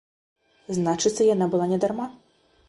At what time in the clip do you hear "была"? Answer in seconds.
1.53-1.69